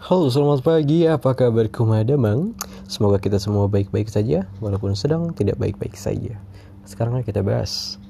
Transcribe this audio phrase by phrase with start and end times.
[0.00, 2.56] Halo selamat pagi, apa kabar Kumadamang?
[2.88, 6.40] Semoga kita semua baik-baik saja, walaupun sedang tidak baik-baik saja.
[6.88, 8.00] Sekarang kita bahas,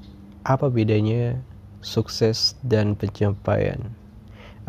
[0.46, 1.42] apa bedanya
[1.82, 3.90] sukses dan pencapaian?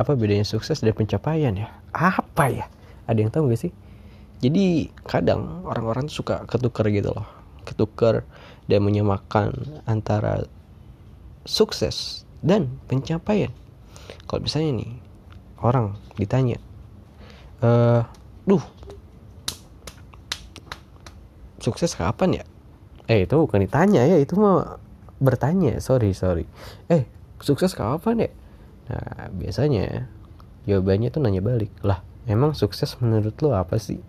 [0.02, 1.70] Apa bedanya sukses dan pencapaian ya?
[1.94, 2.66] Apa ya?
[3.06, 3.74] Ada yang tahu gak sih?
[4.42, 7.30] Jadi kadang orang-orang suka ketukar gitu loh
[7.70, 8.26] Ketukar
[8.66, 9.54] dan menyamakan
[9.86, 10.50] antara
[11.46, 13.54] sukses dan pencapaian
[14.26, 14.92] Kalau misalnya nih,
[15.62, 16.58] orang ditanya
[17.62, 18.02] uh,
[18.46, 18.64] duh.
[21.62, 22.46] Sukses kapan ya?
[23.06, 24.82] Eh itu bukan ditanya ya itu mah
[25.22, 25.78] bertanya.
[25.78, 26.50] Sorry sorry.
[26.90, 27.06] Eh
[27.38, 28.32] sukses kapan ya?
[28.90, 30.10] Nah biasanya
[30.66, 31.70] jawabannya tuh nanya balik.
[31.86, 34.02] Lah emang sukses menurut lo apa sih?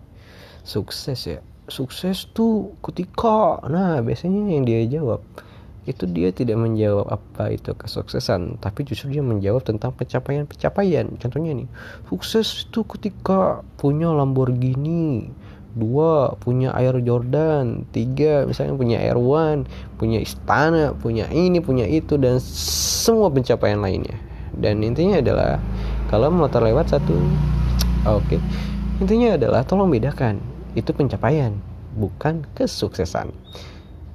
[0.65, 1.39] Sukses ya?
[1.69, 3.61] Sukses tuh ketika.
[3.69, 5.21] Nah biasanya yang dia jawab
[5.83, 11.11] itu dia tidak menjawab apa itu kesuksesan tapi justru dia menjawab tentang pencapaian-pencapaian.
[11.19, 11.67] Contohnya nih
[12.07, 15.27] sukses itu ketika punya Lamborghini
[15.73, 19.65] dua punya Air Jordan tiga misalnya punya Air One
[19.97, 24.15] punya istana punya ini punya itu dan semua pencapaian lainnya.
[24.53, 25.57] Dan intinya adalah
[26.07, 27.17] kalau motor lewat satu
[28.07, 28.23] oke.
[28.29, 28.39] Okay.
[29.01, 30.39] intinya adalah tolong bedakan
[30.77, 31.57] itu pencapaian
[31.97, 33.33] bukan kesuksesan.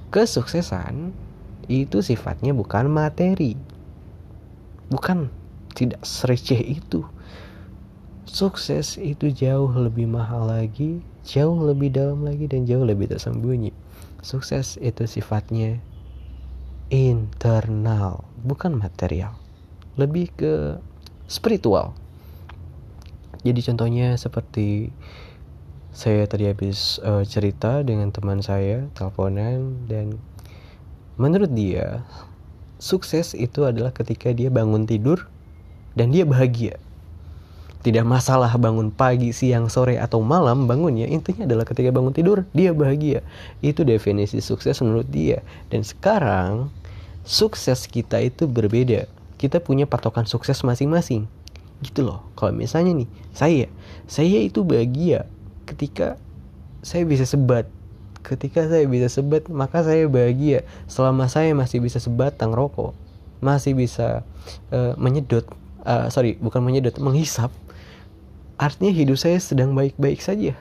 [0.09, 1.12] Kesuksesan
[1.69, 3.55] itu sifatnya bukan materi.
[4.88, 5.28] Bukan
[5.77, 7.05] tidak sereceh itu.
[8.28, 13.72] Sukses itu jauh lebih mahal lagi, jauh lebih dalam lagi dan jauh lebih tersembunyi.
[14.20, 15.80] Sukses itu sifatnya
[16.89, 19.36] internal, bukan material.
[20.00, 20.55] Lebih ke
[21.28, 21.92] spiritual.
[23.44, 24.91] Jadi contohnya seperti
[25.94, 30.20] saya tadi habis uh, cerita dengan teman saya teleponan dan
[31.19, 32.06] Menurut dia,
[32.78, 35.27] sukses itu adalah ketika dia bangun tidur
[35.98, 36.78] dan dia bahagia.
[37.83, 41.11] Tidak masalah bangun pagi, siang, sore, atau malam bangunnya.
[41.11, 43.27] Intinya adalah ketika bangun tidur, dia bahagia.
[43.62, 45.42] Itu definisi sukses menurut dia.
[45.70, 46.70] Dan sekarang,
[47.27, 49.11] sukses kita itu berbeda.
[49.39, 51.27] Kita punya patokan sukses masing-masing.
[51.83, 52.27] Gitu loh.
[52.34, 53.67] Kalau misalnya nih, saya,
[54.11, 55.27] saya itu bahagia
[55.67, 56.18] ketika
[56.83, 57.67] saya bisa sebat
[58.28, 60.68] Ketika saya bisa sebat, maka saya bahagia.
[60.84, 62.92] Selama saya masih bisa sebatang rokok,
[63.40, 64.20] masih bisa
[64.68, 65.48] uh, menyedot,
[65.89, 67.48] uh, sorry, bukan menyedot, menghisap.
[68.61, 70.52] Artinya hidup saya sedang baik-baik saja.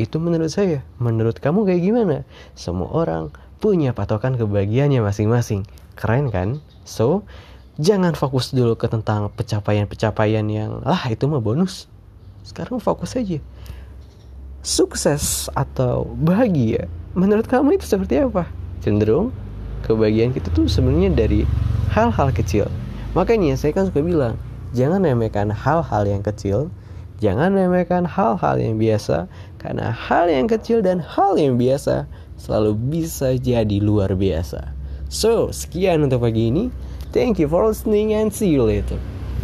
[0.00, 0.80] Itu menurut saya.
[0.96, 2.16] Menurut kamu kayak gimana?
[2.56, 5.68] Semua orang punya patokan kebahagiaannya masing-masing.
[5.92, 6.64] Keren kan?
[6.88, 7.28] So,
[7.76, 11.84] jangan fokus dulu ke tentang pencapaian-pencapaian yang lah itu mah bonus.
[12.48, 13.44] Sekarang fokus aja
[14.62, 18.46] sukses atau bahagia menurut kamu itu seperti apa?
[18.84, 19.34] Cenderung
[19.86, 21.42] kebahagiaan kita tuh sebenarnya dari
[21.94, 22.66] hal-hal kecil.
[23.16, 24.38] Makanya saya kan suka bilang
[24.76, 26.68] jangan remehkan hal-hal yang kecil
[27.18, 29.26] jangan remehkan hal-hal yang biasa
[29.58, 32.06] karena hal yang kecil dan hal yang biasa
[32.38, 34.70] selalu bisa jadi luar biasa.
[35.10, 36.70] So sekian untuk pagi ini.
[37.10, 39.00] Thank you for listening and see you later